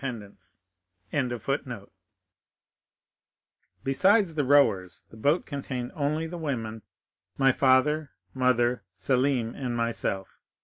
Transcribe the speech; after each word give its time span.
14 0.03 0.35
Besides 3.83 4.33
the 4.33 4.43
rowers, 4.43 5.05
the 5.11 5.15
boat 5.15 5.45
contained 5.45 5.91
only 5.93 6.25
the 6.25 6.39
women, 6.39 6.81
my 7.37 7.51
father, 7.51 8.09
mother, 8.33 8.83
Selim, 8.95 9.53
and 9.53 9.77
myself. 9.77 10.39